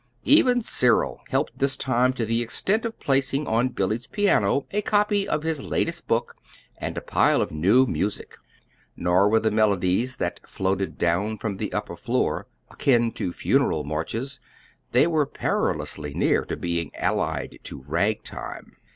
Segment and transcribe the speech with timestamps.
[0.23, 5.27] Even Cyril helped this time to the extent of placing on Billy's piano a copy
[5.27, 6.35] of his latest book,
[6.79, 8.35] and a pile of new music.
[8.95, 14.39] Nor were the melodies that floated down from the upper floor akin to funeral marches;
[14.91, 18.77] they were perilously near to being allied to "ragtime."